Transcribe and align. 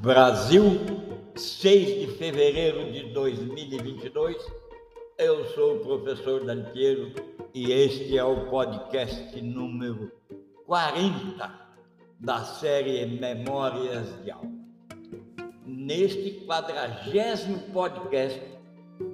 Brasil, 0.00 0.62
6 1.34 2.00
de 2.00 2.16
fevereiro 2.18 2.92
de 2.92 3.12
2022. 3.12 4.36
Eu 5.18 5.44
sou 5.46 5.74
o 5.74 5.80
professor 5.80 6.44
Dantiero 6.44 7.12
e 7.52 7.72
este 7.72 8.16
é 8.16 8.22
o 8.22 8.48
podcast 8.48 9.42
número 9.42 10.12
40 10.66 11.52
da 12.20 12.44
série 12.44 13.06
Memórias 13.06 14.22
de 14.22 14.30
Aula. 14.30 14.48
Neste 15.66 16.46
quadragésimo 16.46 17.58
podcast, 17.72 18.40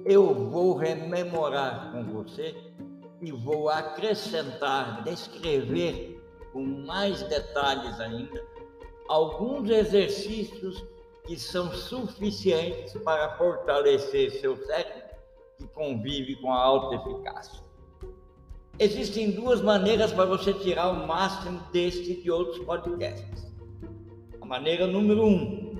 eu 0.05 0.35
vou 0.51 0.77
rememorar 0.77 1.91
com 1.93 2.03
você 2.13 2.55
e 3.23 3.31
vou 3.31 3.69
acrescentar, 3.69 5.03
descrever 5.03 6.23
com 6.53 6.63
mais 6.63 7.23
detalhes 7.23 7.99
ainda 7.99 8.54
alguns 9.07 9.69
exercícios 9.69 10.83
que 11.25 11.37
são 11.39 11.71
suficientes 11.71 12.93
para 13.03 13.37
fortalecer 13.37 14.31
seu 14.39 14.55
cérebro 14.57 15.03
que 15.57 15.67
convive 15.67 16.35
com 16.37 16.51
a 16.51 16.61
alta 16.61 16.95
eficácia. 16.95 17.63
Existem 18.77 19.31
duas 19.31 19.61
maneiras 19.61 20.11
para 20.11 20.25
você 20.25 20.53
tirar 20.53 20.89
o 20.89 21.07
máximo 21.07 21.61
deste 21.71 22.11
e 22.11 22.21
de 22.21 22.29
outros 22.29 22.59
podcasts. 22.65 23.45
A 24.41 24.45
maneira 24.45 24.85
número 24.85 25.25
um, 25.25 25.75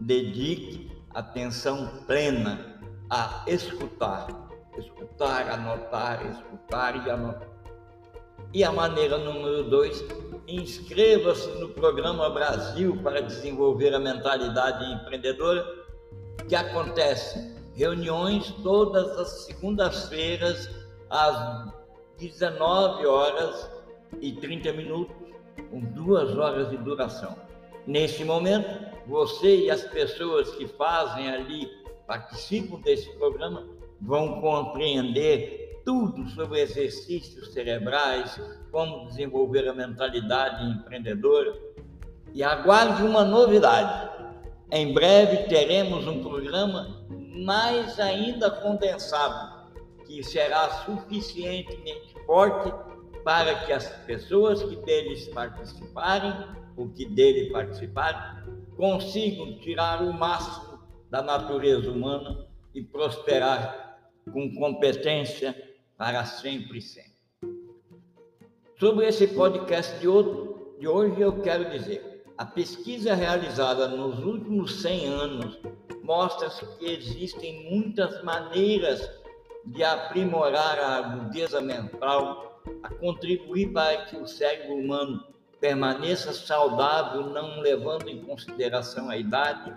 dedique 0.00 0.90
atenção 1.14 2.02
plena 2.06 2.80
a 3.08 3.44
escutar. 3.46 4.26
Escutar, 4.76 5.50
anotar, 5.50 6.26
escutar 6.30 7.06
e 7.06 7.10
anotar. 7.10 7.48
E 8.52 8.64
a 8.64 8.72
maneira 8.72 9.18
número 9.18 9.62
dois, 9.70 10.04
inscreva-se 10.46 11.48
no 11.58 11.68
programa 11.68 12.28
Brasil 12.30 12.98
para 13.02 13.20
desenvolver 13.20 13.94
a 13.94 13.98
mentalidade 13.98 14.84
empreendedora, 14.92 15.64
que 16.48 16.54
acontece 16.54 17.54
reuniões 17.74 18.50
todas 18.62 19.18
as 19.18 19.44
segundas-feiras 19.44 20.68
às 21.08 21.72
19 22.18 23.06
horas 23.06 23.70
e 24.20 24.32
30 24.32 24.72
minutos, 24.72 25.16
com 25.70 25.80
duas 25.80 26.36
horas 26.36 26.70
de 26.70 26.76
duração. 26.76 27.36
Neste 27.86 28.24
momento, 28.24 28.68
você 29.06 29.64
e 29.64 29.70
as 29.70 29.82
pessoas 29.82 30.54
que 30.54 30.66
fazem 30.66 31.28
ali, 31.30 31.68
participam 32.06 32.80
desse 32.80 33.10
programa, 33.16 33.66
vão 34.00 34.40
compreender 34.40 35.61
tudo 35.84 36.28
sobre 36.30 36.60
exercícios 36.60 37.52
cerebrais, 37.52 38.40
como 38.70 39.06
desenvolver 39.06 39.68
a 39.68 39.74
mentalidade 39.74 40.64
empreendedora. 40.64 41.52
E 42.34 42.42
aguarde 42.42 43.02
uma 43.02 43.24
novidade. 43.24 44.10
Em 44.70 44.92
breve 44.94 45.48
teremos 45.48 46.06
um 46.06 46.22
programa 46.22 47.04
mais 47.10 48.00
ainda 48.00 48.50
condensado, 48.50 49.70
que 50.06 50.22
será 50.22 50.70
suficientemente 50.84 52.14
forte 52.24 52.72
para 53.22 53.54
que 53.66 53.72
as 53.72 53.86
pessoas 54.06 54.62
que 54.62 54.76
deles 54.76 55.28
participarem, 55.28 56.32
ou 56.76 56.88
que 56.88 57.04
dele 57.04 57.50
participarem, 57.50 58.42
consigam 58.76 59.58
tirar 59.58 60.02
o 60.02 60.12
máximo 60.12 60.80
da 61.10 61.22
natureza 61.22 61.90
humana 61.90 62.46
e 62.74 62.82
prosperar 62.82 63.98
com 64.32 64.54
competência 64.54 65.54
para 66.02 66.24
sempre 66.24 66.78
e 66.78 66.82
sempre. 66.82 67.12
Sobre 68.76 69.06
esse 69.06 69.28
podcast 69.28 70.00
de 70.00 70.08
hoje, 70.08 71.20
eu 71.20 71.40
quero 71.42 71.70
dizer: 71.70 72.24
a 72.36 72.44
pesquisa 72.44 73.14
realizada 73.14 73.86
nos 73.86 74.18
últimos 74.18 74.82
100 74.82 75.06
anos 75.06 75.60
mostra 76.02 76.50
que 76.76 76.86
existem 76.86 77.70
muitas 77.70 78.20
maneiras 78.24 79.08
de 79.64 79.84
aprimorar 79.84 80.76
a 80.80 80.96
agudeza 80.96 81.60
mental, 81.60 82.60
a 82.82 82.92
contribuir 82.94 83.72
para 83.72 84.06
que 84.06 84.16
o 84.16 84.26
cérebro 84.26 84.74
humano 84.74 85.24
permaneça 85.60 86.32
saudável, 86.32 87.28
não 87.28 87.60
levando 87.60 88.08
em 88.08 88.24
consideração 88.24 89.08
a 89.08 89.16
idade, 89.16 89.72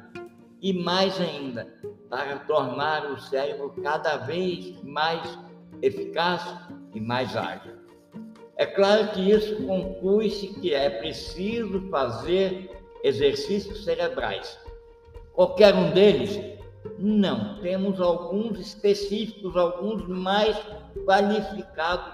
e 0.60 0.74
mais 0.74 1.22
ainda, 1.22 1.72
para 2.10 2.40
tornar 2.40 3.12
o 3.12 3.20
cérebro 3.20 3.76
cada 3.84 4.18
vez 4.18 4.82
mais 4.82 5.45
eficaz 5.82 6.58
e 6.94 7.00
mais 7.00 7.36
ágil. 7.36 7.74
É 8.58 8.66
claro 8.66 9.10
que 9.10 9.32
isso 9.32 9.66
conclui-se 9.66 10.48
que 10.60 10.74
é 10.74 10.90
preciso 10.90 11.90
fazer 11.90 12.70
exercícios 13.04 13.84
cerebrais. 13.84 14.58
Qualquer 15.34 15.76
um 15.76 15.92
deles? 15.92 16.40
Não. 16.98 17.60
Temos 17.60 18.00
alguns 18.00 18.60
específicos, 18.60 19.58
alguns 19.58 20.08
mais 20.08 20.58
qualificados 21.06 22.14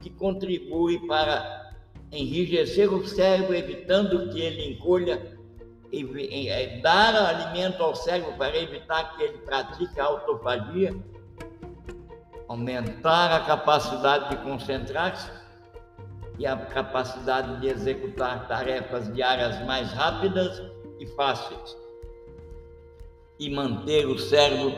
que 0.00 0.08
contribuem 0.08 1.06
para 1.06 1.74
enrijecer 2.10 2.92
o 2.92 3.06
cérebro, 3.06 3.54
evitando 3.54 4.30
que 4.30 4.40
ele 4.40 4.72
encolha, 4.72 5.38
e, 5.92 6.48
é, 6.48 6.80
dar 6.80 7.14
alimento 7.14 7.82
ao 7.82 7.94
cérebro 7.94 8.32
para 8.38 8.56
evitar 8.56 9.14
que 9.14 9.22
ele 9.24 9.38
pratique 9.38 10.00
a 10.00 10.04
autofagia, 10.04 10.94
aumentar 12.52 13.32
a 13.32 13.40
capacidade 13.46 14.28
de 14.28 14.36
concentrar-se 14.42 15.30
e 16.38 16.46
a 16.46 16.54
capacidade 16.54 17.60
de 17.62 17.68
executar 17.68 18.46
tarefas 18.46 19.10
diárias 19.14 19.64
mais 19.64 19.90
rápidas 19.92 20.62
e 21.00 21.06
fáceis 21.06 21.76
e 23.38 23.48
manter 23.48 24.06
o 24.06 24.18
cérebro 24.18 24.74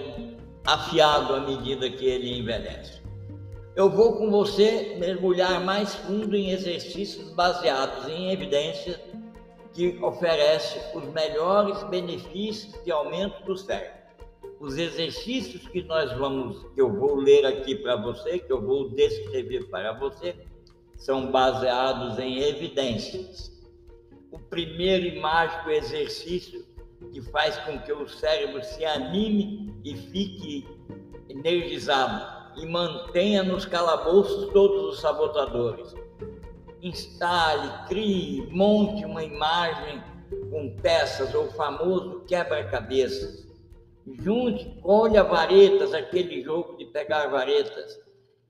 afiado 0.64 1.34
à 1.34 1.40
medida 1.40 1.90
que 1.90 2.06
ele 2.06 2.38
envelhece. 2.38 3.02
Eu 3.74 3.90
vou 3.90 4.18
com 4.18 4.30
você 4.30 4.96
mergulhar 5.00 5.60
mais 5.60 5.96
fundo 5.96 6.36
em 6.36 6.50
exercícios 6.50 7.30
baseados 7.30 8.06
em 8.08 8.30
evidências 8.30 9.00
que 9.72 9.98
oferecem 10.00 10.80
os 10.94 11.12
melhores 11.12 11.82
benefícios 11.88 12.72
de 12.84 12.92
aumento 12.92 13.44
do 13.44 13.56
cérebro. 13.56 14.03
Os 14.64 14.78
exercícios 14.78 15.68
que 15.68 15.82
nós 15.82 16.10
vamos, 16.16 16.64
que 16.72 16.80
eu 16.80 16.90
vou 16.90 17.16
ler 17.16 17.44
aqui 17.44 17.74
para 17.74 17.96
você, 17.96 18.38
que 18.38 18.50
eu 18.50 18.62
vou 18.62 18.88
descrever 18.88 19.68
para 19.68 19.92
você, 19.92 20.34
são 20.96 21.30
baseados 21.30 22.18
em 22.18 22.38
evidências. 22.38 23.62
O 24.30 24.38
primeiro 24.38 25.04
e 25.04 25.20
mágico 25.20 25.68
exercício 25.68 26.64
que 27.12 27.20
faz 27.20 27.58
com 27.58 27.78
que 27.80 27.92
o 27.92 28.08
cérebro 28.08 28.64
se 28.64 28.86
anime 28.86 29.70
e 29.84 29.94
fique 29.94 30.66
energizado 31.28 32.58
e 32.58 32.64
mantenha 32.64 33.42
nos 33.42 33.66
calabouços 33.66 34.50
todos 34.50 34.94
os 34.94 35.00
sabotadores. 35.02 35.94
Instale, 36.80 37.86
crie, 37.86 38.48
monte 38.50 39.04
uma 39.04 39.22
imagem 39.22 40.02
com 40.50 40.74
peças 40.80 41.34
ou 41.34 41.50
famoso 41.50 42.24
quebra-cabeças. 42.26 43.43
Junte, 44.06 44.80
colha 44.82 45.24
varetas, 45.24 45.94
aquele 45.94 46.42
jogo 46.42 46.76
de 46.76 46.84
pegar 46.86 47.28
varetas, 47.28 47.98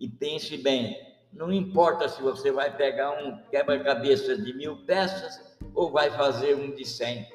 e 0.00 0.08
pense 0.08 0.56
bem, 0.56 0.96
não 1.32 1.52
importa 1.52 2.08
se 2.08 2.20
você 2.20 2.50
vai 2.50 2.76
pegar 2.76 3.22
um 3.22 3.38
quebra-cabeça 3.50 4.36
de 4.36 4.52
mil 4.52 4.78
peças 4.84 5.56
ou 5.74 5.90
vai 5.90 6.10
fazer 6.10 6.54
um 6.54 6.74
de 6.74 6.84
cem. 6.84 7.26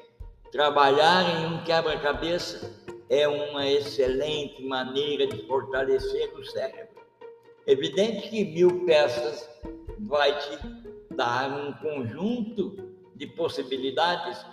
Trabalhar 0.52 1.22
em 1.22 1.54
um 1.54 1.64
quebra-cabeça 1.64 2.78
é 3.08 3.26
uma 3.26 3.66
excelente 3.66 4.62
maneira 4.62 5.26
de 5.26 5.46
fortalecer 5.46 6.32
o 6.38 6.44
cérebro. 6.44 7.00
Evidente 7.66 8.28
que 8.28 8.44
mil 8.44 8.84
peças 8.84 9.48
vai 9.98 10.36
te 10.38 10.58
dar 11.14 11.50
um 11.50 11.72
conjunto 11.74 12.76
de 13.14 13.26
possibilidades 13.26 14.44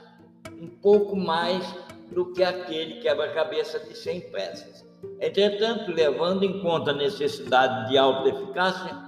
um 0.61 0.67
pouco 0.67 1.15
mais 1.15 1.63
do 2.11 2.31
que 2.33 2.43
aquele 2.43 3.01
quebra-cabeça 3.01 3.79
de 3.79 3.95
100 3.95 4.21
peças. 4.31 4.87
Entretanto, 5.19 5.91
levando 5.91 6.43
em 6.43 6.61
conta 6.61 6.91
a 6.91 6.95
necessidade 6.95 7.89
de 7.89 7.97
alta 7.97 8.29
eficácia, 8.29 9.07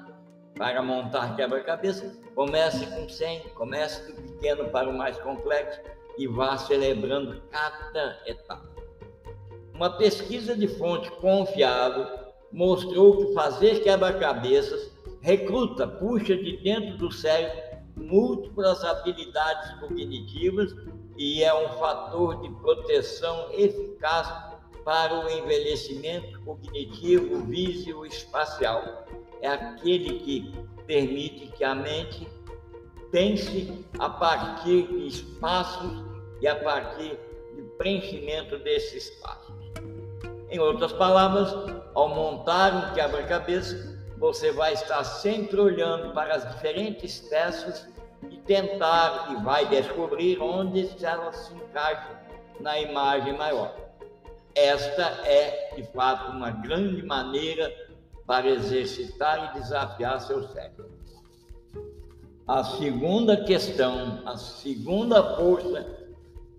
para 0.60 0.82
montar 0.82 1.38
quebra-cabeça, 1.38 2.14
comece 2.36 2.86
com 2.88 3.08
100, 3.08 3.50
comece 3.56 4.12
do 4.12 4.22
pequeno 4.22 4.70
para 4.70 4.90
o 4.90 4.98
mais 4.98 5.18
complexo 5.20 5.80
e 6.18 6.28
vá 6.28 6.58
celebrando 6.58 7.42
cada 7.50 8.20
etapa. 8.26 8.70
Uma 9.74 9.98
pesquisa 9.98 10.58
de 10.58 10.68
fonte 10.68 11.10
confiável 11.12 12.06
mostrou 12.52 13.18
que 13.18 13.34
fazer 13.34 13.82
quebra-cabeças 13.84 14.92
recruta, 15.22 15.88
puxa 15.88 16.36
de 16.36 16.58
dentro 16.58 16.98
do 16.98 17.10
cérebro 17.10 17.69
múltiplas 18.00 18.84
habilidades 18.84 19.80
cognitivas 19.80 20.76
e 21.18 21.44
é 21.44 21.54
um 21.54 21.70
fator 21.78 22.42
de 22.42 22.50
proteção 22.62 23.52
eficaz 23.52 24.32
para 24.84 25.14
o 25.14 25.30
envelhecimento 25.30 26.40
cognitivo, 26.42 27.46
visual 27.46 28.06
e 28.06 28.10
espacial 28.10 29.06
é 29.42 29.48
aquele 29.48 30.20
que 30.20 30.54
permite 30.86 31.48
que 31.48 31.64
a 31.64 31.76
mente 31.76 32.28
pense 33.12 33.86
a 33.98 34.10
partir 34.10 34.88
de 34.88 35.08
espaços 35.08 36.04
e 36.42 36.48
a 36.48 36.56
partir 36.56 37.18
de 37.56 37.62
preenchimento 37.78 38.58
desses 38.60 39.10
espaços. 39.10 39.56
Em 40.50 40.60
outras 40.60 40.92
palavras, 40.94 41.54
ao 41.94 42.10
montar 42.10 42.74
um 42.74 42.94
quebra-cabeça, 42.94 43.99
você 44.20 44.52
vai 44.52 44.74
estar 44.74 45.04
sempre 45.04 45.60
olhando 45.60 46.14
para 46.14 46.36
as 46.36 46.48
diferentes 46.54 47.20
peças 47.22 47.88
e 48.30 48.36
tentar 48.38 49.32
e 49.32 49.44
vai 49.44 49.66
descobrir 49.70 50.42
onde 50.42 50.90
elas 51.02 51.36
se 51.38 51.54
encaixam 51.54 52.18
na 52.60 52.78
imagem 52.80 53.38
maior. 53.38 53.74
Esta 54.54 55.04
é, 55.26 55.74
de 55.76 55.84
fato, 55.94 56.32
uma 56.32 56.52
grande 56.52 57.02
maneira 57.02 57.74
para 58.28 58.48
exercitar 58.48 59.56
e 59.56 59.60
desafiar 59.60 60.20
seu 60.20 60.44
cérebro. 60.50 60.90
A 62.46 62.64
segunda 62.64 63.38
questão, 63.46 64.22
a 64.26 64.36
segunda 64.36 65.38
força 65.38 65.88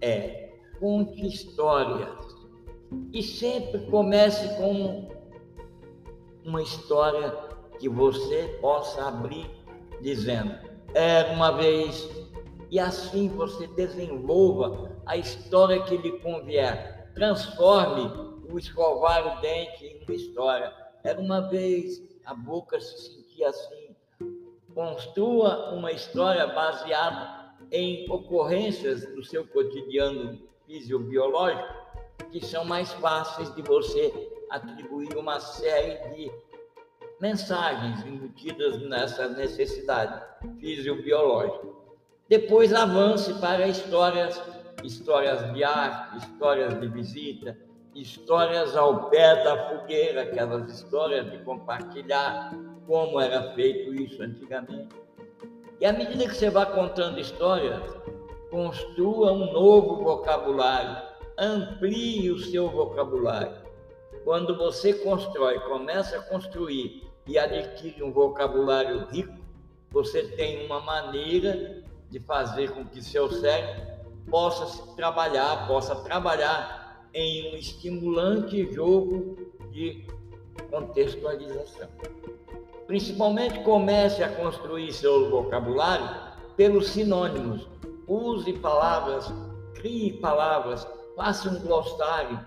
é 0.00 0.50
conte 0.78 1.26
histórias. 1.26 2.08
E 3.12 3.22
sempre 3.22 3.86
comece 3.90 4.56
com 4.56 5.19
uma 6.44 6.62
história 6.62 7.32
que 7.78 7.88
você 7.88 8.58
possa 8.60 9.06
abrir 9.06 9.50
dizendo: 10.00 10.54
Era 10.94 11.32
uma 11.32 11.52
vez. 11.52 12.08
E 12.70 12.78
assim 12.78 13.28
você 13.28 13.66
desenvolva 13.66 14.92
a 15.04 15.16
história 15.16 15.82
que 15.82 15.96
lhe 15.96 16.18
convier. 16.20 17.10
Transforme 17.14 18.30
o 18.48 18.58
escovar 18.58 19.38
o 19.38 19.40
dente 19.40 19.84
em 19.84 20.04
uma 20.04 20.14
história. 20.14 20.72
Era 21.02 21.20
uma 21.20 21.48
vez, 21.48 22.00
a 22.24 22.32
boca 22.32 22.80
se 22.80 22.96
sentia 22.96 23.48
assim. 23.48 23.96
Construa 24.72 25.74
uma 25.74 25.90
história 25.90 26.46
baseada 26.46 27.54
em 27.72 28.08
ocorrências 28.08 29.04
do 29.14 29.24
seu 29.24 29.46
cotidiano 29.48 30.38
fisiobiológico 30.66 31.80
que 32.30 32.44
são 32.44 32.64
mais 32.64 32.92
fáceis 32.94 33.52
de 33.54 33.62
você 33.62 34.29
atribuir 34.50 35.16
uma 35.16 35.40
série 35.40 35.96
de 36.10 36.30
mensagens 37.20 38.04
embutidas 38.04 38.80
nessa 38.82 39.28
necessidade 39.28 40.22
fisiobiológica. 40.58 41.68
Depois 42.28 42.72
avance 42.72 43.34
para 43.34 43.66
histórias, 43.68 44.40
histórias 44.82 45.52
de 45.52 45.64
arte, 45.64 46.18
histórias 46.18 46.80
de 46.80 46.88
visita, 46.88 47.56
histórias 47.94 48.76
ao 48.76 49.10
pé 49.10 49.42
da 49.42 49.68
fogueira, 49.68 50.22
aquelas 50.22 50.72
histórias 50.72 51.30
de 51.30 51.38
compartilhar 51.38 52.52
como 52.86 53.20
era 53.20 53.52
feito 53.54 53.94
isso 53.94 54.22
antigamente. 54.22 54.94
E 55.80 55.86
à 55.86 55.92
medida 55.92 56.26
que 56.26 56.34
você 56.34 56.50
vai 56.50 56.70
contando 56.72 57.18
histórias, 57.18 57.82
construa 58.50 59.32
um 59.32 59.52
novo 59.52 60.02
vocabulário, 60.02 60.96
amplie 61.38 62.30
o 62.30 62.38
seu 62.38 62.68
vocabulário. 62.68 63.69
Quando 64.24 64.56
você 64.56 64.94
constrói, 64.94 65.58
começa 65.60 66.18
a 66.18 66.22
construir 66.22 67.08
e 67.26 67.38
adquire 67.38 68.02
um 68.02 68.12
vocabulário 68.12 69.06
rico, 69.06 69.38
você 69.90 70.22
tem 70.22 70.66
uma 70.66 70.80
maneira 70.80 71.82
de 72.08 72.20
fazer 72.20 72.70
com 72.70 72.84
que 72.84 73.02
seu 73.02 73.30
cérebro 73.30 74.00
possa 74.28 74.94
trabalhar, 74.94 75.66
possa 75.66 75.96
trabalhar 75.96 77.08
em 77.12 77.52
um 77.52 77.56
estimulante 77.56 78.72
jogo 78.72 79.52
de 79.70 80.06
contextualização. 80.70 81.88
Principalmente 82.86 83.60
comece 83.60 84.22
a 84.22 84.28
construir 84.28 84.92
seu 84.92 85.30
vocabulário 85.30 86.08
pelos 86.56 86.88
sinônimos. 86.88 87.68
Use 88.06 88.52
palavras, 88.54 89.32
crie 89.74 90.14
palavras, 90.14 90.86
faça 91.16 91.48
um 91.48 91.60
glossário, 91.60 92.38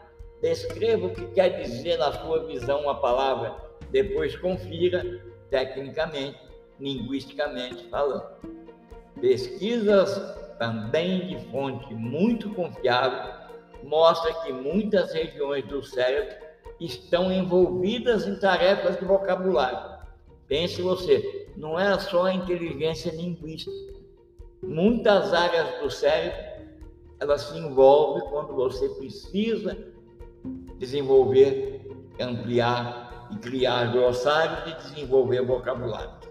descreva 0.43 1.07
o 1.07 1.13
que 1.13 1.25
quer 1.27 1.61
dizer 1.61 1.97
na 1.97 2.11
sua 2.11 2.45
visão 2.45 2.89
a 2.89 2.95
palavra 2.95 3.55
depois 3.91 4.35
confira 4.35 5.23
tecnicamente, 5.49 6.37
linguisticamente 6.77 7.85
falando. 7.85 8.27
Pesquisas 9.21 10.35
também 10.59 11.27
de 11.27 11.45
fonte 11.49 11.93
muito 11.93 12.53
confiável 12.53 13.33
mostram 13.83 14.33
que 14.43 14.51
muitas 14.51 15.13
regiões 15.13 15.65
do 15.65 15.81
cérebro 15.81 16.35
estão 16.77 17.31
envolvidas 17.31 18.27
em 18.27 18.37
tarefas 18.37 18.97
de 18.97 19.05
vocabulário. 19.05 19.97
Pense 20.45 20.81
você, 20.81 21.47
não 21.55 21.79
é 21.79 21.97
só 21.99 22.25
a 22.25 22.33
inteligência 22.33 23.11
linguística. 23.11 23.71
Muitas 24.61 25.33
áreas 25.33 25.79
do 25.79 25.89
cérebro 25.89 26.53
elas 27.21 27.43
se 27.43 27.57
envolvem 27.57 28.29
quando 28.29 28.53
você 28.53 28.89
precisa 28.89 29.92
desenvolver, 30.77 31.87
ampliar 32.19 33.27
e 33.31 33.37
criar 33.37 33.91
glossários 33.91 34.71
e 34.71 34.77
desenvolver 34.83 35.41
vocabulário. 35.45 36.23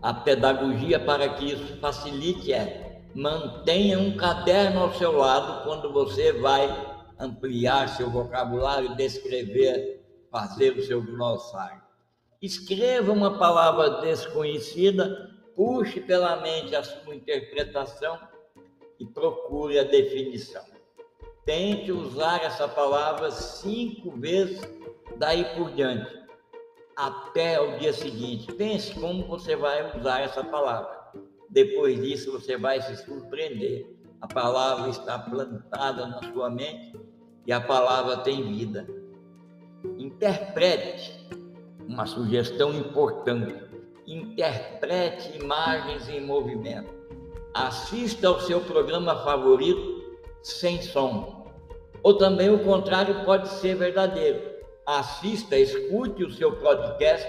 A 0.00 0.12
pedagogia 0.12 0.98
para 0.98 1.28
que 1.28 1.52
isso 1.52 1.76
facilite 1.78 2.52
é 2.52 3.02
mantenha 3.14 3.98
um 3.98 4.16
caderno 4.16 4.80
ao 4.80 4.94
seu 4.94 5.12
lado 5.12 5.64
quando 5.64 5.92
você 5.92 6.32
vai 6.32 6.68
ampliar 7.18 7.88
seu 7.88 8.10
vocabulário, 8.10 8.96
descrever, 8.96 10.02
fazer 10.30 10.76
o 10.76 10.82
seu 10.82 11.02
glossário. 11.02 11.82
Escreva 12.40 13.12
uma 13.12 13.38
palavra 13.38 14.00
desconhecida, 14.00 15.30
puxe 15.54 16.00
pela 16.00 16.40
mente 16.40 16.74
a 16.74 16.82
sua 16.82 17.14
interpretação 17.14 18.18
e 18.98 19.06
procure 19.06 19.78
a 19.78 19.84
definição. 19.84 20.71
Tente 21.44 21.90
usar 21.90 22.44
essa 22.44 22.68
palavra 22.68 23.30
cinco 23.32 24.12
vezes 24.12 24.60
daí 25.16 25.44
por 25.56 25.72
diante, 25.72 26.16
até 26.96 27.60
o 27.60 27.78
dia 27.78 27.92
seguinte. 27.92 28.52
Pense 28.52 28.94
como 28.94 29.26
você 29.26 29.56
vai 29.56 29.98
usar 29.98 30.20
essa 30.20 30.44
palavra. 30.44 31.02
Depois 31.50 32.00
disso, 32.00 32.30
você 32.30 32.56
vai 32.56 32.80
se 32.80 32.96
surpreender. 33.04 33.92
A 34.20 34.28
palavra 34.28 34.88
está 34.88 35.18
plantada 35.18 36.06
na 36.06 36.32
sua 36.32 36.48
mente 36.48 36.96
e 37.44 37.52
a 37.52 37.60
palavra 37.60 38.18
tem 38.18 38.54
vida. 38.54 38.86
Interprete 39.98 41.28
uma 41.88 42.06
sugestão 42.06 42.72
importante. 42.72 43.52
Interprete 44.06 45.36
imagens 45.36 46.08
em 46.08 46.20
movimento. 46.20 46.94
Assista 47.52 48.28
ao 48.28 48.40
seu 48.40 48.60
programa 48.60 49.24
favorito 49.24 49.91
sem 50.42 50.82
som. 50.82 51.46
Ou 52.02 52.16
também 52.16 52.50
o 52.50 52.64
contrário 52.64 53.24
pode 53.24 53.48
ser 53.48 53.76
verdadeiro 53.76 54.52
assista, 54.86 55.56
escute 55.56 56.24
o 56.24 56.30
seu 56.30 56.52
podcast 56.56 57.28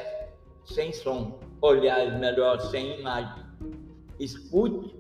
sem 0.65 0.91
som, 0.91 1.39
olhar 1.62 2.20
melhor 2.20 2.60
sem 2.60 3.00
imagem. 3.00 3.43
Escute 4.20 4.96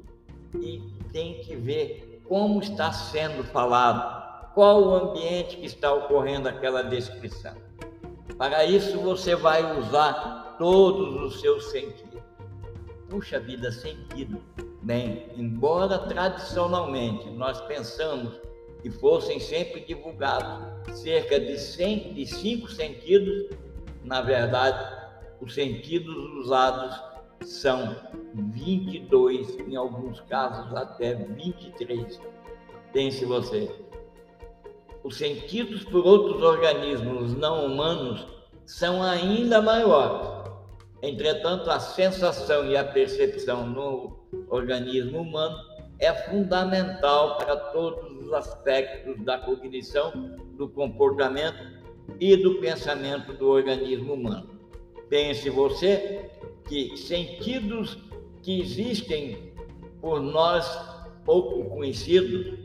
e 0.59 0.81
tente 1.11 1.55
ver 1.55 2.21
como 2.25 2.61
está 2.61 2.91
sendo 2.91 3.43
falado, 3.45 4.53
qual 4.53 4.83
o 4.83 4.95
ambiente 4.95 5.57
que 5.57 5.65
está 5.65 5.93
ocorrendo 5.93 6.47
aquela 6.47 6.83
descrição. 6.83 7.55
Para 8.37 8.65
isso 8.65 8.99
você 8.99 9.35
vai 9.35 9.79
usar 9.79 10.55
todos 10.57 11.21
os 11.21 11.41
seus 11.41 11.71
sentidos. 11.71 12.21
Puxa 13.09 13.39
vida, 13.39 13.71
sentido. 13.71 14.41
Bem, 14.83 15.29
embora 15.37 15.97
tradicionalmente 15.97 17.29
nós 17.29 17.61
pensamos 17.61 18.33
que 18.81 18.89
fossem 18.89 19.39
sempre 19.39 19.79
divulgados 19.79 20.67
cerca 20.99 21.39
de, 21.39 21.57
100, 21.57 22.13
de 22.13 22.25
cinco 22.25 22.69
sentidos, 22.69 23.49
na 24.03 24.21
verdade, 24.21 24.85
os 25.39 25.53
sentidos 25.53 26.13
usados 26.33 27.01
são 27.45 27.95
22, 28.33 29.57
em 29.59 29.77
alguns 29.77 30.19
casos 30.19 30.75
até 30.75 31.15
23. 31.15 32.19
Pense 32.91 33.23
você. 33.23 33.73
Os 35.01 35.15
sentidos 35.15 35.85
por 35.85 36.05
outros 36.05 36.41
organismos 36.41 37.33
não 37.37 37.67
humanos 37.67 38.27
são 38.65 39.01
ainda 39.01 39.61
maiores. 39.61 40.32
Entretanto, 41.03 41.69
a 41.69 41.81
sensação 41.81 42.65
e 42.65 42.77
a 42.77 42.83
percepção 42.85 43.67
no 43.67 44.23
organismo 44.47 45.19
humano 45.19 45.57
é 45.99 46.13
fundamental 46.13 47.37
para 47.37 47.57
todos 47.57 48.25
os 48.25 48.31
aspectos 48.31 49.21
da 49.25 49.37
cognição, 49.37 50.13
do 50.57 50.69
comportamento 50.69 51.61
e 52.21 52.37
do 52.37 52.55
pensamento 52.61 53.33
do 53.33 53.49
organismo 53.49 54.13
humano. 54.13 54.49
Pense 55.09 55.49
você 55.49 56.31
que 56.69 56.95
sentidos 56.95 57.97
que 58.41 58.61
existem 58.61 59.53
por 59.99 60.21
nós 60.21 60.65
pouco 61.25 61.69
conhecidos 61.69 62.57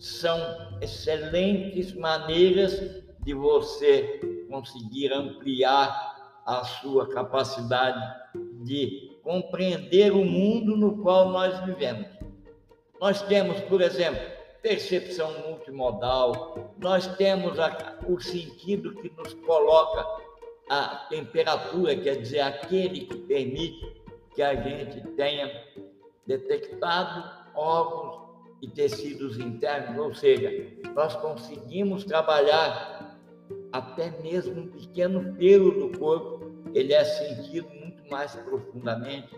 são 0.00 0.36
excelentes 0.80 1.94
maneiras 1.94 3.04
de 3.24 3.34
você 3.34 4.20
conseguir 4.50 5.12
ampliar 5.12 6.13
a 6.44 6.64
sua 6.64 7.08
capacidade 7.08 8.00
de 8.64 9.18
compreender 9.22 10.12
o 10.12 10.24
mundo 10.24 10.76
no 10.76 11.02
qual 11.02 11.30
nós 11.30 11.58
vivemos. 11.64 12.08
Nós 13.00 13.22
temos, 13.22 13.60
por 13.62 13.80
exemplo, 13.80 14.20
percepção 14.62 15.32
multimodal, 15.46 16.74
nós 16.78 17.06
temos 17.16 17.58
a, 17.58 17.98
o 18.08 18.18
sentido 18.20 18.94
que 18.94 19.12
nos 19.16 19.34
coloca 19.46 20.06
a 20.68 21.06
temperatura, 21.10 21.94
quer 21.96 22.16
dizer, 22.16 22.40
aquele 22.40 23.00
que 23.00 23.18
permite 23.18 24.02
que 24.34 24.42
a 24.42 24.54
gente 24.54 25.00
tenha 25.12 25.50
detectado 26.26 27.30
órgãos 27.54 28.24
e 28.62 28.68
tecidos 28.68 29.38
internos, 29.38 29.98
ou 29.98 30.14
seja, 30.14 30.50
nós 30.94 31.14
conseguimos 31.16 32.04
trabalhar 32.04 33.03
até 33.74 34.08
mesmo 34.22 34.60
um 34.60 34.66
pequeno 34.68 35.34
pelo 35.34 35.72
do 35.72 35.98
corpo, 35.98 36.48
ele 36.72 36.92
é 36.92 37.02
sentido 37.02 37.68
muito 37.70 38.08
mais 38.08 38.32
profundamente. 38.36 39.34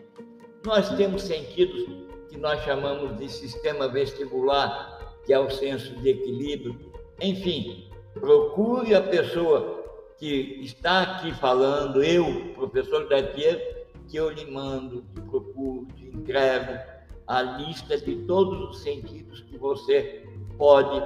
Nós 0.62 0.94
temos 0.94 1.22
sentidos 1.22 1.86
que 2.28 2.36
nós 2.36 2.62
chamamos 2.62 3.16
de 3.16 3.30
sistema 3.30 3.88
vestibular, 3.88 5.16
que 5.24 5.32
é 5.32 5.38
o 5.38 5.48
senso 5.48 5.96
de 5.96 6.10
equilíbrio. 6.10 6.92
Enfim, 7.18 7.88
procure 8.12 8.94
a 8.94 9.00
pessoa 9.00 9.82
que 10.18 10.60
está 10.60 11.00
aqui 11.00 11.32
falando, 11.32 12.04
eu, 12.04 12.52
professor 12.52 13.08
Datier, 13.08 13.86
que 14.06 14.18
eu 14.18 14.28
lhe 14.28 14.44
mando, 14.50 15.00
te 15.14 15.22
procuro, 15.22 15.86
te 15.96 16.08
entrego 16.08 16.78
a 17.26 17.40
lista 17.40 17.96
de 17.96 18.16
todos 18.26 18.68
os 18.68 18.82
sentidos 18.82 19.40
que 19.40 19.56
você 19.56 20.26
pode, 20.58 21.02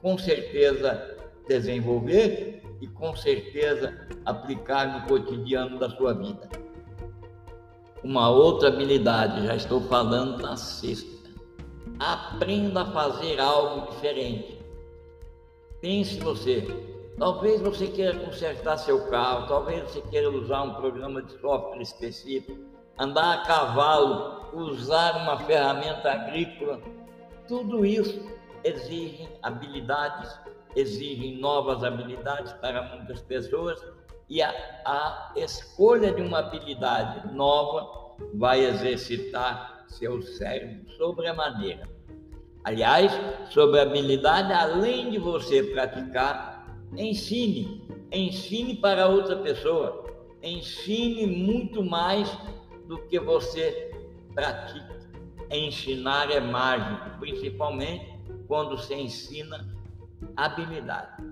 com 0.00 0.16
certeza, 0.16 1.13
desenvolver 1.48 2.62
e 2.80 2.86
com 2.86 3.14
certeza 3.16 4.06
aplicar 4.24 5.00
no 5.00 5.08
cotidiano 5.08 5.78
da 5.78 5.90
sua 5.90 6.14
vida. 6.14 6.48
Uma 8.02 8.28
outra 8.30 8.68
habilidade, 8.68 9.46
já 9.46 9.56
estou 9.56 9.80
falando 9.82 10.42
na 10.42 10.56
sexta. 10.56 11.30
Aprenda 11.98 12.82
a 12.82 12.92
fazer 12.92 13.40
algo 13.40 13.90
diferente. 13.92 14.58
Pense 15.80 16.18
você, 16.20 16.66
Talvez 17.18 17.60
você 17.60 17.86
queira 17.86 18.18
consertar 18.18 18.76
seu 18.76 19.06
carro, 19.08 19.46
talvez 19.46 19.84
você 19.84 20.00
queira 20.02 20.28
usar 20.30 20.62
um 20.62 20.74
programa 20.74 21.22
de 21.22 21.32
software 21.40 21.80
específico, 21.80 22.58
andar 22.98 23.34
a 23.34 23.42
cavalo, 23.44 24.46
usar 24.52 25.18
uma 25.18 25.38
ferramenta 25.38 26.10
agrícola. 26.10 26.80
Tudo 27.46 27.86
isso 27.86 28.20
exige 28.64 29.28
habilidades, 29.42 30.36
exige 30.76 31.36
novas 31.38 31.82
habilidades 31.84 32.52
para 32.54 32.82
muitas 32.94 33.20
pessoas 33.22 33.80
e 34.28 34.42
a, 34.42 34.50
a 34.84 35.32
escolha 35.36 36.12
de 36.12 36.22
uma 36.22 36.38
habilidade 36.38 37.34
nova 37.34 38.16
vai 38.34 38.64
exercitar 38.64 39.84
seu 39.88 40.22
cérebro 40.22 40.90
sobre 40.96 41.26
a 41.28 41.34
maneira. 41.34 41.82
Aliás, 42.64 43.12
sobre 43.50 43.78
a 43.78 43.82
habilidade, 43.82 44.52
além 44.52 45.10
de 45.10 45.18
você 45.18 45.62
praticar, 45.62 46.54
Ensine, 46.96 47.82
ensine 48.12 48.76
para 48.76 49.08
outra 49.08 49.36
pessoa, 49.36 50.04
ensine 50.40 51.26
muito 51.26 51.82
mais 51.82 52.30
do 52.86 52.98
que 53.08 53.18
você 53.18 53.90
pratica. 54.32 54.94
Ensinar 55.50 56.30
é 56.30 56.38
mágico, 56.38 57.18
principalmente 57.18 58.14
quando 58.46 58.78
se 58.78 58.94
ensina 58.94 59.73
habilidade. 60.36 61.22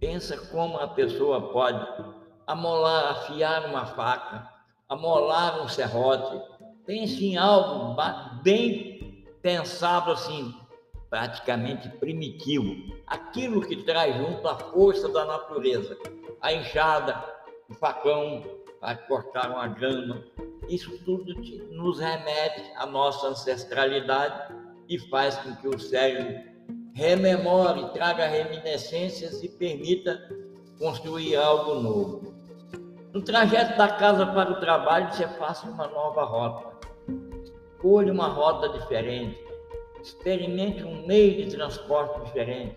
Pensa 0.00 0.36
como 0.48 0.78
a 0.78 0.88
pessoa 0.88 1.52
pode 1.52 1.86
amolar, 2.46 3.12
afiar 3.12 3.66
uma 3.66 3.86
faca, 3.86 4.48
amolar 4.88 5.62
um 5.62 5.68
serrote. 5.68 6.40
Pense 6.86 7.24
em 7.24 7.36
algo 7.36 7.96
bem 8.42 9.24
pensado 9.40 10.10
assim, 10.10 10.54
praticamente 11.08 11.88
primitivo, 11.88 12.94
aquilo 13.06 13.60
que 13.60 13.84
traz 13.84 14.16
junto 14.16 14.46
a 14.48 14.56
força 14.56 15.08
da 15.08 15.24
natureza, 15.24 15.96
a 16.40 16.52
enxada, 16.52 17.24
o 17.68 17.74
facão 17.74 18.42
para 18.80 18.96
cortar 18.96 19.50
uma 19.50 19.68
grama, 19.68 20.22
isso 20.68 20.98
tudo 21.04 21.34
nos 21.70 21.98
remete 21.98 22.62
à 22.76 22.86
nossa 22.86 23.28
ancestralidade 23.28 24.54
e 24.88 24.98
faz 24.98 25.36
com 25.38 25.54
que 25.56 25.68
o 25.68 25.78
cérebro 25.78 26.53
rememore, 26.94 27.92
traga 27.92 28.26
reminiscências 28.26 29.42
e 29.42 29.48
permita 29.48 30.18
construir 30.78 31.36
algo 31.36 31.74
novo. 31.74 32.34
No 33.12 33.22
trajeto 33.22 33.76
da 33.76 33.88
casa 33.88 34.26
para 34.26 34.52
o 34.52 34.60
trabalho, 34.60 35.12
você 35.12 35.28
faça 35.28 35.68
uma 35.68 35.86
nova 35.86 36.24
rota. 36.24 36.88
Escolha 37.76 38.12
uma 38.12 38.28
rota 38.28 38.68
diferente 38.70 39.44
Experimente 40.04 40.84
um 40.84 41.06
meio 41.06 41.42
de 41.42 41.56
transporte 41.56 42.22
diferente. 42.26 42.76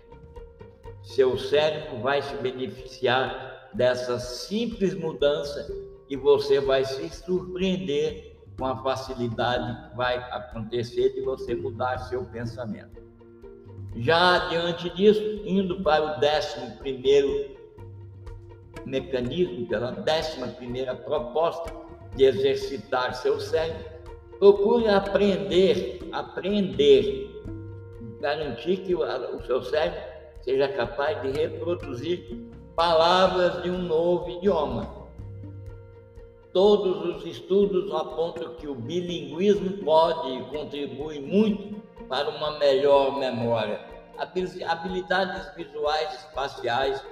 Seu 1.02 1.36
cérebro 1.36 2.00
vai 2.00 2.22
se 2.22 2.34
beneficiar 2.36 3.68
dessa 3.74 4.18
simples 4.18 4.94
mudança 4.94 5.68
e 6.08 6.16
você 6.16 6.58
vai 6.58 6.86
se 6.86 7.06
surpreender 7.10 8.34
com 8.58 8.64
a 8.64 8.82
facilidade 8.82 9.90
que 9.90 9.96
vai 9.96 10.16
acontecer 10.16 11.12
de 11.12 11.20
você 11.20 11.54
mudar 11.54 11.98
seu 11.98 12.24
pensamento. 12.24 12.98
Já 13.98 14.48
diante 14.48 14.90
disso, 14.90 15.22
indo 15.44 15.82
para 15.82 16.16
o 16.16 16.20
décimo 16.20 16.76
primeiro 16.78 17.56
mecanismo, 18.86 19.66
pela 19.66 19.90
décima 19.90 20.48
primeira 20.48 20.94
proposta 20.94 21.72
de 22.16 22.24
exercitar 22.24 23.14
seu 23.14 23.38
cérebro, 23.40 23.98
Procure 24.38 24.88
aprender, 24.88 25.98
aprender, 26.12 27.28
garantir 28.20 28.76
que 28.76 28.94
o, 28.94 29.00
seu 29.44 29.64
cérebro 29.64 30.00
seja 30.42 30.68
capaz 30.68 31.20
de 31.22 31.32
reproduzir 31.32 32.48
palavras 32.76 33.60
de 33.64 33.70
um 33.70 33.82
novo 33.82 34.30
idioma. 34.30 35.08
Todos 36.52 37.16
os 37.16 37.26
estudos 37.26 37.92
apontam 37.92 38.54
que 38.54 38.68
o 38.68 38.76
bilinguismo 38.76 39.78
pode 39.84 40.40
contribuir 40.52 41.20
muito 41.20 41.82
para 42.08 42.30
uma 42.30 42.60
melhor 42.60 43.18
memória. 43.18 43.87
Habilidades 44.18 45.54
visuais 45.54 46.12
espaciais 46.14 47.02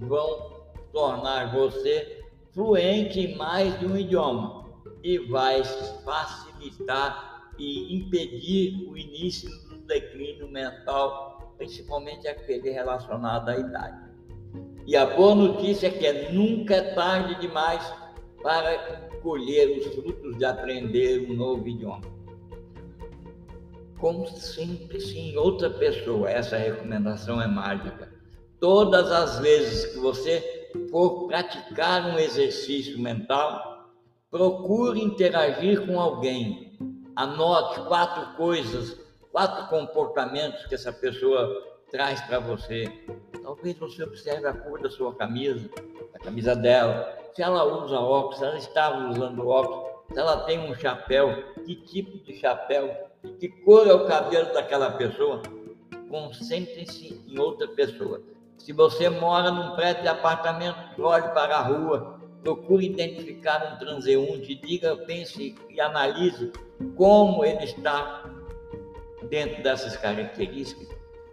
vão 0.00 0.56
tornar 0.92 1.52
você 1.52 2.24
fluente 2.52 3.20
em 3.20 3.36
mais 3.36 3.78
de 3.78 3.86
um 3.86 3.96
idioma 3.96 4.64
e 5.02 5.18
vai 5.18 5.62
facilitar 6.04 7.50
e 7.58 7.96
impedir 7.96 8.88
o 8.88 8.96
início 8.96 9.48
do 9.68 9.78
declínio 9.86 10.48
mental, 10.48 11.54
principalmente 11.56 12.26
aquele 12.26 12.70
relacionado 12.70 13.48
à 13.48 13.56
idade. 13.56 14.06
E 14.86 14.96
a 14.96 15.06
boa 15.06 15.34
notícia 15.34 15.88
é 15.88 15.90
que 15.90 16.32
nunca 16.32 16.76
é 16.76 16.94
tarde 16.94 17.40
demais 17.40 17.82
para 18.42 19.08
colher 19.22 19.78
os 19.78 19.94
frutos 19.94 20.36
de 20.38 20.44
aprender 20.44 21.28
um 21.30 21.34
novo 21.34 21.66
idioma. 21.66 22.15
Concentre-se 23.98 25.18
em 25.18 25.36
outra 25.36 25.70
pessoa, 25.70 26.30
essa 26.30 26.56
recomendação 26.56 27.40
é 27.40 27.46
mágica. 27.46 28.12
Todas 28.60 29.10
as 29.10 29.38
vezes 29.38 29.92
que 29.92 29.98
você 29.98 30.68
for 30.90 31.26
praticar 31.26 32.06
um 32.06 32.18
exercício 32.18 32.98
mental, 32.98 33.76
Procure 34.36 35.00
interagir 35.00 35.86
com 35.86 36.00
alguém. 36.00 36.76
Anote 37.14 37.80
quatro 37.82 38.36
coisas, 38.36 39.00
quatro 39.32 39.68
comportamentos 39.68 40.66
que 40.66 40.74
essa 40.74 40.92
pessoa 40.92 41.48
traz 41.90 42.20
para 42.22 42.40
você. 42.40 42.84
Talvez 43.42 43.78
você 43.78 44.02
observe 44.02 44.46
a 44.46 44.52
cor 44.52 44.82
da 44.82 44.90
sua 44.90 45.14
camisa, 45.14 45.70
a 46.12 46.18
camisa 46.18 46.56
dela, 46.56 47.16
se 47.34 47.42
ela 47.42 47.64
usa 47.64 47.98
óculos, 47.98 48.38
se 48.38 48.44
ela 48.44 48.58
estava 48.58 49.08
usando 49.08 49.48
óculos, 49.48 49.92
se 50.12 50.18
ela 50.18 50.44
tem 50.44 50.58
um 50.58 50.74
chapéu, 50.74 51.54
que 51.64 51.76
tipo 51.76 52.18
de 52.18 52.34
chapéu, 52.38 53.05
que 53.38 53.48
cor 53.48 53.86
é 53.86 53.92
o 53.92 54.06
cabelo 54.06 54.52
daquela 54.52 54.90
pessoa. 54.92 55.42
Concentre-se 56.08 57.22
em 57.26 57.38
outra 57.38 57.68
pessoa. 57.68 58.22
Se 58.58 58.72
você 58.72 59.08
mora 59.08 59.50
num 59.50 59.74
prédio 59.76 60.02
de 60.02 60.08
apartamento, 60.08 61.02
olhe 61.02 61.28
para 61.28 61.56
a 61.56 61.62
rua, 61.62 62.20
procure 62.42 62.86
identificar 62.86 63.72
um 63.72 63.78
transeunte, 63.78 64.54
diga, 64.54 64.96
pense 64.96 65.54
e 65.68 65.80
analise 65.80 66.52
como 66.96 67.44
ele 67.44 67.64
está 67.64 68.24
dentro 69.28 69.62
dessas 69.62 69.96
características. 69.96 70.88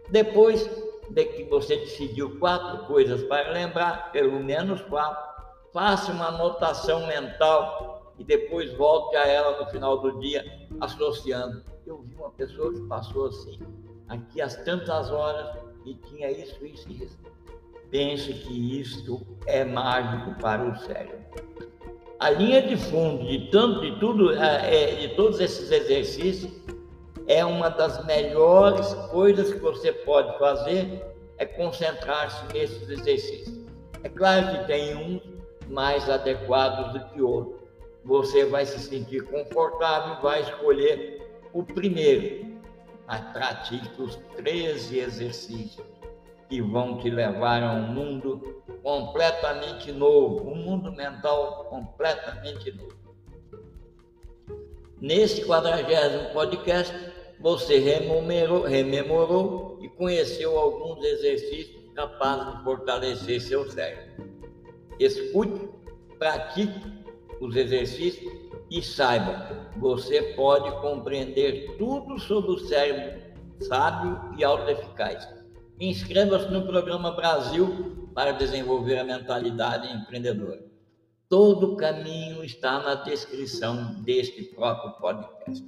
Depois 0.10 0.70
de 1.10 1.26
que 1.26 1.44
você 1.44 1.78
decidiu 1.78 2.40
quatro 2.40 2.86
coisas 2.86 3.24
para 3.24 3.52
lembrar, 3.52 4.12
pelo 4.12 4.40
menos 4.44 4.82
quatro, 4.82 5.24
faça 5.72 6.12
uma 6.12 6.28
anotação 6.28 7.08
mental 7.08 7.93
e 8.18 8.24
depois 8.24 8.74
volte 8.74 9.16
a 9.16 9.28
ela 9.28 9.60
no 9.64 9.70
final 9.72 10.00
do 10.00 10.20
dia, 10.20 10.44
associando. 10.80 11.64
Eu 11.86 12.02
vi 12.02 12.16
uma 12.16 12.32
pessoa 12.32 12.74
que 12.74 12.82
passou 12.88 13.28
assim, 13.28 13.60
aqui 14.08 14.42
às 14.42 14.56
tantas 14.64 15.12
horas, 15.12 15.58
e 15.86 15.96
tinha 15.96 16.32
isso, 16.32 16.66
isso 16.66 16.90
e 16.90 17.04
isso 17.04 17.34
pense 17.94 18.34
que 18.34 18.80
isto 18.82 19.22
é 19.46 19.64
mágico 19.64 20.34
para 20.42 20.68
o 20.68 20.76
cérebro. 20.80 21.20
A 22.20 22.32
linha 22.32 22.60
de 22.64 22.76
fundo 22.76 23.24
de 23.24 23.52
tanto 23.52 23.82
de 23.82 24.00
tudo, 24.00 24.34
é, 24.34 24.96
é, 24.96 24.96
de 24.96 25.10
todos 25.10 25.40
esses 25.40 25.70
exercícios 25.70 26.52
é 27.28 27.46
uma 27.46 27.70
das 27.70 28.04
melhores 28.06 28.92
coisas 29.12 29.54
que 29.54 29.60
você 29.60 29.92
pode 29.92 30.36
fazer 30.40 31.06
é 31.38 31.46
concentrar-se 31.46 32.52
nesses 32.52 32.90
exercícios. 32.90 33.64
É 34.02 34.10
claro 34.10 34.58
que 34.58 34.66
tem 34.66 34.96
uns 34.96 35.22
mais 35.68 36.10
adequados 36.10 36.94
do 36.94 37.10
que 37.10 37.22
outros. 37.22 37.62
Você 38.06 38.46
vai 38.46 38.66
se 38.66 38.80
sentir 38.80 39.22
confortável 39.24 40.18
e 40.18 40.22
vai 40.22 40.42
escolher 40.42 41.40
o 41.54 41.64
primeiro. 41.64 42.54
Mas 43.08 43.22
pratique 43.32 44.02
os 44.02 44.16
13 44.36 45.00
exercícios 45.00 45.86
que 46.50 46.62
vão 46.62 46.98
te 46.98 47.10
levar 47.10 47.64
a 47.64 47.72
um 47.74 47.88
mundo 47.88 48.62
completamente 48.82 49.92
novo, 49.92 50.50
um 50.50 50.56
mundo 50.56 50.92
mental 50.92 51.66
completamente 51.70 52.72
novo. 52.72 53.04
Nesse 55.00 55.46
quadragésimo 55.46 56.30
podcast, 56.32 56.94
você 57.40 57.80
rememorou, 57.80 58.64
rememorou 58.64 59.80
e 59.82 59.90
conheceu 59.90 60.58
alguns 60.58 61.04
exercícios 61.04 61.92
capazes 61.94 62.58
de 62.58 62.64
fortalecer 62.64 63.42
seu 63.42 63.70
cérebro. 63.70 64.32
Escute, 65.00 65.70
pratique 66.18 67.03
os 67.40 67.56
exercícios 67.56 68.32
e 68.70 68.82
saiba, 68.82 69.70
você 69.78 70.22
pode 70.36 70.72
compreender 70.82 71.76
tudo 71.78 72.20
sobre 72.20 72.52
o 72.52 72.60
cérebro 72.60 73.24
sábio 73.62 74.20
e 74.38 74.44
autoeficaz. 74.44 75.28
Inscreva-se 75.80 76.50
no 76.52 76.66
programa 76.66 77.12
Brasil 77.12 78.10
para 78.14 78.32
desenvolver 78.32 79.00
a 79.00 79.04
mentalidade 79.04 79.92
empreendedora. 79.92 80.64
Todo 81.30 81.74
o 81.74 81.78
caminho 81.78 82.44
está 82.44 82.80
na 82.80 82.96
descrição 82.96 83.96
deste 84.02 84.44
próprio 84.44 84.92
podcast. 84.94 85.66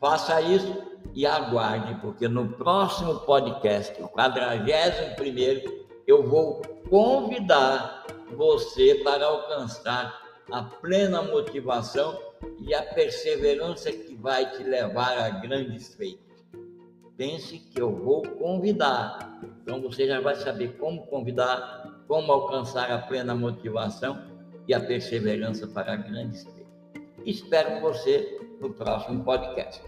Faça 0.00 0.40
isso 0.40 0.74
e 1.14 1.26
aguarde, 1.26 2.00
porque 2.00 2.28
no 2.28 2.48
próximo 2.52 3.20
podcast, 3.20 4.00
o 4.02 4.08
41 4.08 5.88
eu 6.06 6.26
vou 6.28 6.62
convidar 6.88 8.06
você 8.34 8.96
para 8.96 9.26
alcançar 9.26 10.27
a 10.50 10.62
plena 10.62 11.22
motivação 11.22 12.18
e 12.60 12.74
a 12.74 12.82
perseverança 12.82 13.90
que 13.92 14.14
vai 14.14 14.50
te 14.52 14.62
levar 14.62 15.18
a 15.18 15.28
grandes 15.30 15.94
feitos. 15.94 16.26
Pense 17.16 17.58
que 17.58 17.80
eu 17.80 17.94
vou 17.94 18.22
convidar. 18.22 19.40
Então 19.62 19.80
você 19.82 20.06
já 20.06 20.20
vai 20.20 20.36
saber 20.36 20.76
como 20.78 21.06
convidar, 21.06 22.02
como 22.06 22.32
alcançar 22.32 22.90
a 22.90 22.98
plena 22.98 23.34
motivação 23.34 24.22
e 24.66 24.74
a 24.74 24.80
perseverança 24.80 25.66
para 25.66 25.96
grandes 25.96 26.44
feitos. 26.44 26.68
Espero 27.26 27.80
você 27.80 28.40
no 28.60 28.72
próximo 28.72 29.24
podcast. 29.24 29.82